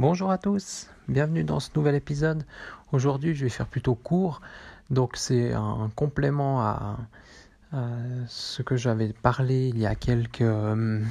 Bonjour 0.00 0.30
à 0.30 0.38
tous, 0.38 0.88
bienvenue 1.08 1.44
dans 1.44 1.60
ce 1.60 1.68
nouvel 1.76 1.94
épisode. 1.94 2.46
Aujourd'hui, 2.90 3.34
je 3.34 3.44
vais 3.44 3.50
faire 3.50 3.66
plutôt 3.66 3.94
court, 3.94 4.40
donc 4.88 5.18
c'est 5.18 5.52
un 5.52 5.90
complément 5.94 6.62
à, 6.62 6.96
ce 8.26 8.62
que 8.62 8.76
j'avais 8.76 9.12
parlé 9.12 9.68
il 9.68 9.76
y 9.78 9.84
a 9.84 9.94
quelques, 9.94 10.40
euh, 10.40 11.02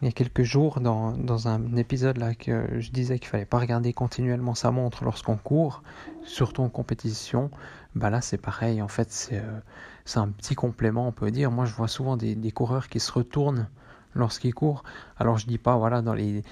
il 0.00 0.04
y 0.04 0.08
a 0.08 0.12
quelques 0.12 0.44
jours 0.44 0.78
dans, 0.78 1.48
un 1.48 1.74
épisode 1.74 2.18
là 2.18 2.36
que 2.36 2.78
je 2.78 2.92
disais 2.92 3.18
qu'il 3.18 3.26
fallait 3.26 3.44
pas 3.44 3.58
regarder 3.58 3.92
continuellement 3.92 4.54
sa 4.54 4.70
montre 4.70 5.02
lorsqu'on 5.02 5.36
court, 5.36 5.82
surtout 6.22 6.62
en 6.62 6.68
compétition. 6.68 7.50
Bah 7.96 8.08
là, 8.08 8.20
c'est 8.20 8.38
pareil, 8.38 8.82
en 8.82 8.88
fait, 8.88 9.10
c'est 9.10 9.42
euh, 9.42 10.20
un 10.20 10.28
petit 10.28 10.54
complément, 10.54 11.08
on 11.08 11.12
peut 11.12 11.32
dire. 11.32 11.50
Moi, 11.50 11.64
je 11.64 11.74
vois 11.74 11.88
souvent 11.88 12.16
des, 12.16 12.36
des 12.36 12.52
coureurs 12.52 12.88
qui 12.88 13.00
se 13.00 13.10
retournent 13.10 13.66
lorsqu'ils 14.14 14.54
courent. 14.54 14.84
Alors, 15.18 15.38
je 15.38 15.46
dis 15.48 15.58
pas, 15.58 15.76
voilà, 15.76 16.02
dans 16.02 16.14
les 16.14 16.44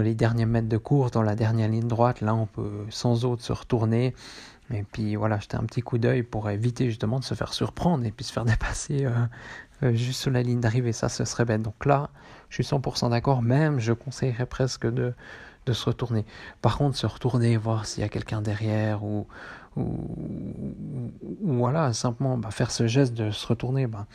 les 0.00 0.14
derniers 0.14 0.46
mètres 0.46 0.68
de 0.68 0.76
course, 0.76 1.10
dans 1.10 1.22
la 1.22 1.34
dernière 1.34 1.68
ligne 1.68 1.88
droite, 1.88 2.20
là 2.20 2.34
on 2.34 2.46
peut 2.46 2.86
sans 2.90 3.24
autre 3.24 3.42
se 3.42 3.52
retourner 3.52 4.14
et 4.70 4.82
puis 4.82 5.16
voilà, 5.16 5.38
jeter 5.38 5.56
un 5.56 5.64
petit 5.64 5.82
coup 5.82 5.98
d'œil 5.98 6.22
pour 6.22 6.50
éviter 6.50 6.86
justement 6.86 7.20
de 7.20 7.24
se 7.24 7.34
faire 7.34 7.52
surprendre 7.52 8.04
et 8.04 8.10
puis 8.10 8.24
se 8.24 8.32
faire 8.32 8.44
dépasser 8.46 9.04
euh, 9.04 9.10
euh, 9.82 9.94
juste 9.94 10.20
sur 10.20 10.30
la 10.30 10.42
ligne 10.42 10.60
d'arrivée. 10.60 10.92
Ça, 10.92 11.08
ce 11.08 11.24
serait 11.24 11.44
bête. 11.44 11.62
Donc 11.62 11.84
là, 11.84 12.10
je 12.48 12.62
suis 12.62 12.64
100% 12.64 13.10
d'accord. 13.10 13.42
Même, 13.42 13.78
je 13.78 13.92
conseillerais 13.92 14.46
presque 14.46 14.86
de, 14.86 15.14
de 15.66 15.72
se 15.72 15.84
retourner. 15.84 16.24
Par 16.62 16.78
contre, 16.78 16.96
se 16.96 17.06
retourner, 17.06 17.56
voir 17.56 17.86
s'il 17.86 18.02
y 18.02 18.04
a 18.04 18.08
quelqu'un 18.08 18.42
derrière 18.42 19.04
ou, 19.04 19.26
ou, 19.76 19.84
voilà, 21.42 21.92
simplement 21.92 22.38
bah, 22.38 22.50
faire 22.50 22.70
ce 22.70 22.86
geste 22.86 23.14
de 23.14 23.30
se 23.30 23.46
retourner. 23.46 23.86
Bah, 23.86 24.06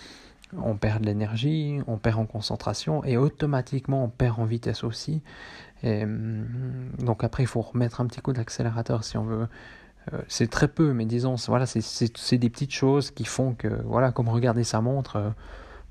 on 0.57 0.75
perd 0.75 1.01
de 1.01 1.05
l'énergie, 1.05 1.79
on 1.87 1.97
perd 1.97 2.19
en 2.19 2.25
concentration 2.25 3.03
et 3.03 3.17
automatiquement 3.17 4.03
on 4.05 4.09
perd 4.09 4.39
en 4.39 4.45
vitesse 4.45 4.83
aussi. 4.83 5.21
Hum, 5.83 6.45
donc 6.99 7.23
après, 7.23 7.43
il 7.43 7.47
faut 7.47 7.61
remettre 7.61 8.01
un 8.01 8.05
petit 8.05 8.21
coup 8.21 8.33
d'accélérateur 8.33 9.03
si 9.03 9.17
on 9.17 9.23
veut. 9.23 9.47
Euh, 10.13 10.21
c'est 10.27 10.49
très 10.49 10.67
peu, 10.67 10.93
mais 10.93 11.05
disons, 11.05 11.35
voilà, 11.47 11.65
c'est 11.65 12.37
des 12.37 12.49
petites 12.49 12.73
choses 12.73 13.11
qui 13.11 13.25
font 13.25 13.53
que, 13.53 13.67
voilà, 13.85 14.11
comme 14.11 14.29
regarder 14.29 14.63
sa 14.63 14.81
montre, 14.81 15.15
euh, 15.17 15.29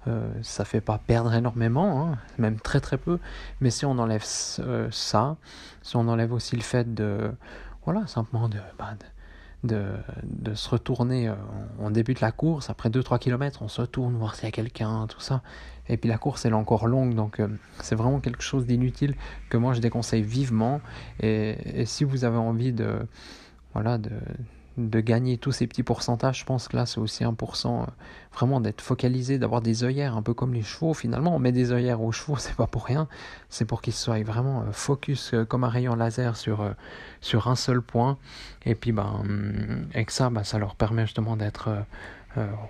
euh, 0.09 0.29
ça 0.43 0.65
fait 0.65 0.81
pas 0.81 0.99
perdre 0.99 1.33
énormément, 1.35 2.09
hein, 2.09 2.19
même 2.39 2.59
très 2.59 2.81
très 2.81 2.99
peu. 2.99 3.19
Mais 3.61 3.71
si 3.71 3.85
on 3.85 3.99
enlève 3.99 4.25
ça, 4.25 5.37
si 5.83 5.97
on 5.97 6.09
enlève 6.09 6.33
aussi 6.33 6.57
le 6.57 6.63
fait 6.63 6.93
de, 6.95 7.31
voilà, 7.85 8.07
simplement 8.07 8.49
de, 8.49 8.59
bah, 8.79 8.95
de 8.99 9.07
de, 9.65 9.93
de 10.25 10.55
se 10.55 10.69
retourner. 10.69 11.29
Euh, 11.29 11.35
on 11.79 11.91
débute 11.91 12.21
la 12.21 12.33
course, 12.33 12.71
après 12.71 12.89
2-3 12.89 13.19
km, 13.19 13.63
on 13.63 13.69
se 13.69 13.81
retourne 13.81 14.15
voir 14.17 14.35
s'il 14.35 14.45
y 14.45 14.49
a 14.49 14.53
quelqu'un, 14.53 15.07
tout 15.09 15.21
ça. 15.21 15.43
Et 15.89 15.97
puis 15.97 16.09
la 16.09 16.19
course, 16.19 16.45
elle 16.45 16.53
est 16.53 16.57
encore 16.57 16.87
longue, 16.87 17.15
donc 17.15 17.41
euh, 17.41 17.49
c'est 17.81 17.97
vraiment 17.97 18.21
quelque 18.21 18.43
chose 18.43 18.65
d'inutile 18.65 19.17
que 19.49 19.57
moi 19.57 19.73
je 19.73 19.81
déconseille 19.81 20.23
vivement. 20.23 20.81
Et, 21.21 21.81
et, 21.81 21.85
si 21.85 22.05
vous 22.05 22.25
avez 22.25 22.37
envie 22.39 22.73
de, 22.73 23.01
voilà, 23.75 23.99
de, 23.99 24.11
de 24.89 25.01
gagner 25.01 25.39
tous 25.39 25.53
ces 25.53 25.67
petits 25.67 25.83
pourcentages, 25.83 26.41
je 26.41 26.45
pense 26.45 26.69
que 26.69 26.77
là 26.77 26.87
c'est 26.87 26.99
aussi 26.99 27.25
1%, 27.25 27.83
euh, 27.83 27.87
vraiment 28.33 28.61
d'être 28.61 28.81
focalisé, 28.81 29.39
d'avoir 29.39 29.61
des 29.61 29.85
œillères, 29.85 30.17
un 30.17 30.23
peu 30.23 30.35
comme 30.35 30.55
les 30.55 30.63
chevaux 30.63 30.95
finalement. 30.95 31.35
On 31.35 31.39
met 31.39 31.53
des 31.53 31.73
œillères 31.73 32.01
aux 32.01 32.13
chevaux, 32.13 32.37
c'est 32.39 32.55
pas 32.55 32.67
pour 32.67 32.87
rien, 32.87 33.09
c'est 33.49 33.65
pour 33.65 33.83
qu'ils 33.83 33.93
soient 33.93 34.23
vraiment 34.23 34.63
euh, 34.63 34.73
focus 34.73 35.35
euh, 35.35 35.45
comme 35.45 35.65
un 35.65 35.69
rayon 35.69 35.95
laser 35.95 36.37
sur, 36.37 36.75
sur 37.21 37.49
un 37.49 37.57
seul 37.57 37.83
point. 37.83 38.19
Et 38.65 38.75
puis 38.75 38.93
ben, 38.93 39.23
avec 39.95 40.11
ça, 40.11 40.31
ben, 40.31 40.45
ça 40.45 40.59
leur 40.59 40.75
permet 40.75 41.07
justement 41.07 41.37
d'être 41.37 41.71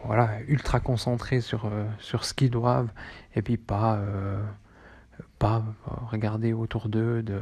voilà, 0.05 0.41
ultra 0.49 0.81
concentrés 0.81 1.43
sur, 1.43 1.71
sur 1.99 2.25
ce 2.25 2.33
qu'ils 2.33 2.51
doivent 2.51 2.89
et 3.35 3.43
puis 3.43 3.59
pas, 3.59 4.01
pas 5.39 5.63
regarder 6.11 6.55
autour 6.55 6.89
d'eux, 6.89 7.23
de, 7.23 7.41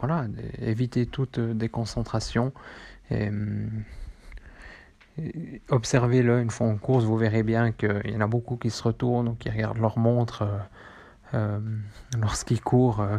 voilà, 0.00 0.26
éviter 0.60 1.06
toute 1.06 1.40
déconcentration. 1.40 2.52
Observez-le 5.70 6.40
une 6.40 6.50
fois 6.50 6.68
en 6.68 6.76
course, 6.76 7.04
vous 7.04 7.16
verrez 7.16 7.42
bien 7.42 7.72
qu'il 7.72 8.10
y 8.10 8.16
en 8.16 8.20
a 8.20 8.26
beaucoup 8.26 8.56
qui 8.56 8.70
se 8.70 8.82
retournent 8.82 9.28
ou 9.28 9.34
qui 9.34 9.50
regardent 9.50 9.78
leur 9.78 9.98
montre 9.98 10.42
euh, 10.42 10.58
euh, 11.34 11.60
lorsqu'ils 12.18 12.60
courent. 12.60 13.00
Euh. 13.00 13.18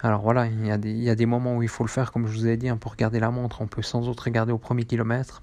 Alors 0.00 0.22
voilà, 0.22 0.46
il 0.46 0.66
y, 0.66 0.70
a 0.70 0.78
des, 0.78 0.90
il 0.90 1.02
y, 1.02 1.10
a 1.10 1.14
des, 1.14 1.26
moments 1.26 1.56
où 1.56 1.62
il 1.62 1.68
faut 1.68 1.84
le 1.84 1.88
faire, 1.88 2.12
comme 2.12 2.26
je 2.26 2.32
vous 2.32 2.46
ai 2.46 2.56
dit, 2.56 2.68
hein, 2.68 2.76
pour 2.76 2.92
regarder 2.92 3.20
la 3.20 3.30
montre. 3.30 3.62
On 3.62 3.66
peut 3.66 3.82
sans 3.82 4.08
autre 4.08 4.24
regarder 4.24 4.52
au 4.52 4.58
premier 4.58 4.84
kilomètre, 4.84 5.42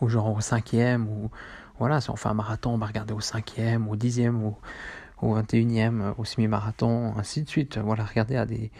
ou 0.00 0.08
genre 0.08 0.34
au 0.34 0.40
cinquième, 0.40 1.08
ou 1.08 1.30
voilà, 1.78 2.00
si 2.00 2.10
on 2.10 2.16
fait 2.16 2.28
un 2.28 2.34
marathon, 2.34 2.70
on 2.70 2.78
va 2.78 2.86
regarder 2.86 3.14
au 3.14 3.20
cinquième, 3.20 3.88
au 3.88 3.96
dixième, 3.96 4.42
ou 4.42 4.58
au 5.22 5.34
vingt 5.34 5.54
et 5.54 5.58
unième, 5.58 6.14
au 6.18 6.24
semi-marathon, 6.24 7.14
ainsi 7.16 7.42
de 7.42 7.48
suite. 7.48 7.78
Voilà, 7.78 8.04
regardez 8.04 8.36
à 8.36 8.44
des 8.44 8.70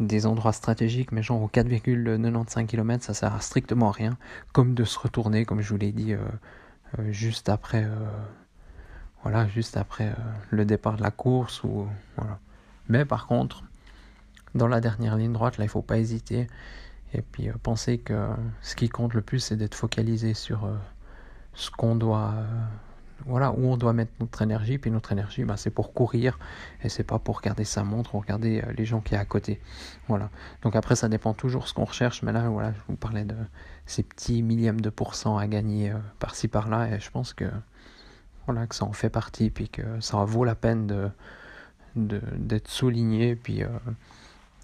des 0.00 0.26
endroits 0.26 0.52
stratégiques, 0.52 1.12
mais 1.12 1.22
genre 1.22 1.42
aux 1.42 1.48
4,95 1.48 2.66
km, 2.66 3.04
ça 3.04 3.14
sert 3.14 3.34
à 3.34 3.40
strictement 3.40 3.90
rien, 3.90 4.16
comme 4.52 4.74
de 4.74 4.84
se 4.84 4.98
retourner, 4.98 5.44
comme 5.44 5.60
je 5.60 5.70
vous 5.70 5.78
l'ai 5.78 5.92
dit, 5.92 6.14
euh, 6.14 6.18
euh, 6.98 7.12
juste 7.12 7.48
après, 7.48 7.84
euh, 7.84 8.06
voilà, 9.22 9.46
juste 9.48 9.76
après 9.76 10.14
le 10.50 10.64
départ 10.64 10.96
de 10.96 11.02
la 11.02 11.10
course. 11.10 11.62
Ou, 11.64 11.86
voilà. 12.16 12.38
Mais 12.88 13.04
par 13.04 13.26
contre, 13.26 13.62
dans 14.54 14.68
la 14.68 14.80
dernière 14.80 15.16
ligne 15.16 15.32
droite, 15.32 15.58
là, 15.58 15.64
il 15.64 15.68
faut 15.68 15.82
pas 15.82 15.98
hésiter. 15.98 16.48
Et 17.14 17.22
puis 17.22 17.50
penser 17.62 17.98
que 17.98 18.28
ce 18.62 18.74
qui 18.74 18.88
compte 18.88 19.14
le 19.14 19.22
plus, 19.22 19.38
c'est 19.38 19.56
d'être 19.56 19.74
focalisé 19.74 20.34
sur 20.34 20.68
ce 21.54 21.70
qu'on 21.70 21.94
doit 21.94 22.34
voilà 23.26 23.52
où 23.52 23.66
on 23.66 23.76
doit 23.76 23.92
mettre 23.92 24.12
notre 24.20 24.42
énergie. 24.42 24.78
Puis 24.78 24.90
notre 24.90 25.12
énergie, 25.12 25.44
bah, 25.44 25.56
c'est 25.56 25.70
pour 25.70 25.92
courir 25.92 26.38
et 26.82 26.88
c'est 26.88 27.04
pas 27.04 27.18
pour 27.18 27.38
regarder 27.38 27.64
sa 27.64 27.84
montre 27.84 28.14
ou 28.14 28.20
regarder 28.20 28.62
euh, 28.62 28.72
les 28.76 28.84
gens 28.84 29.00
qui 29.00 29.14
est 29.14 29.18
à 29.18 29.24
côté. 29.24 29.60
Voilà. 30.08 30.30
Donc 30.62 30.76
après, 30.76 30.96
ça 30.96 31.08
dépend 31.08 31.34
toujours 31.34 31.68
ce 31.68 31.74
qu'on 31.74 31.84
recherche. 31.84 32.22
Mais 32.22 32.32
là, 32.32 32.48
voilà, 32.48 32.72
je 32.72 32.78
vous 32.88 32.96
parlais 32.96 33.24
de 33.24 33.36
ces 33.86 34.02
petits 34.02 34.42
millièmes 34.42 34.80
de 34.80 34.90
pourcents 34.90 35.38
à 35.38 35.46
gagner 35.46 35.90
euh, 35.90 35.98
par-ci 36.18 36.48
par-là 36.48 36.88
et 36.88 37.00
je 37.00 37.10
pense 37.10 37.32
que 37.34 37.44
voilà 38.46 38.66
ça 38.70 38.84
en 38.84 38.92
fait 38.92 39.10
partie 39.10 39.50
puis 39.50 39.68
que 39.68 39.82
ça 40.00 40.24
vaut 40.24 40.44
la 40.44 40.54
peine 40.54 40.86
de 40.86 41.10
d'être 41.94 42.68
souligné 42.68 43.36
puis 43.36 43.62
euh, 43.62 43.68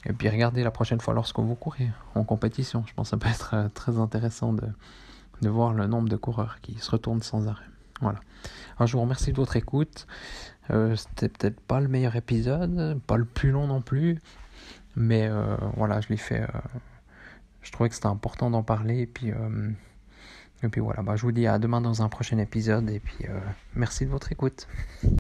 et 0.07 0.13
puis 0.13 0.29
regardez 0.31 0.63
la 0.63 0.71
prochaine 0.71 1.01
fois 1.01 1.13
lorsque 1.13 1.39
vous 1.39 1.55
courez 1.55 1.91
en 2.15 2.25
compétition. 2.25 2.85
Je 2.87 2.95
pense 2.95 3.09
que 3.09 3.11
ça 3.11 3.17
peut 3.19 3.29
être 3.29 3.71
très 3.75 3.99
intéressant 3.99 4.53
de, 4.53 4.67
de 5.43 5.49
voir 5.49 5.73
le 5.73 5.87
nombre 5.87 6.09
de 6.09 6.17
coureurs 6.17 6.61
qui 6.61 6.75
se 6.79 6.91
retournent 6.91 7.23
sans 7.23 7.47
arrêt. 7.49 7.65
Voilà. 8.01 8.21
Alors 8.77 8.87
je 8.87 8.93
vous 8.93 9.03
remercie 9.03 9.33
de 9.33 9.37
votre 9.37 9.57
écoute. 9.57 10.07
Euh, 10.71 10.97
C'était 10.97 11.29
peut-être 11.29 11.61
pas 11.61 11.81
le 11.81 11.89
meilleur 11.89 12.17
épisode, 12.17 13.01
pas 13.07 13.17
le 13.17 13.25
plus 13.25 13.51
long 13.51 13.67
non 13.67 13.81
plus, 13.81 14.21
mais 14.97 15.27
euh, 15.29 15.57
voilà, 15.77 16.01
je 16.01 16.09
l'ai 16.09 16.17
fait. 16.17 16.43
Euh, 16.43 16.47
je 17.63 17.73
trouvais 17.73 17.89
que 17.89 17.95
c'était 17.95 18.07
important 18.07 18.51
d'en 18.51 18.63
parler 18.63 19.01
et 19.01 19.07
puis 19.07 19.33
voilà. 20.77 21.03
Bah, 21.03 21.17
je 21.17 21.23
vous 21.23 21.33
dis 21.33 21.47
à 21.47 21.59
demain 21.59 21.81
dans 21.81 22.03
un 22.03 22.09
prochain 22.09 22.39
épisode 22.39 22.89
et 22.91 23.01
puis 23.01 23.27
merci 23.75 24.07
de 24.07 24.11
votre 24.11 24.33
écoute. 24.33 24.67